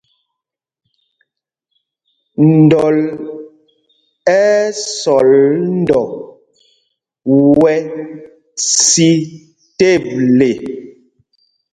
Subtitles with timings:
[2.57, 2.97] Ndɔl
[4.39, 5.29] ɛ́ ɛ́ sɔl
[5.79, 6.01] ndɔ
[7.59, 7.75] wɛ́
[8.85, 9.11] sī
[9.77, 10.49] teble.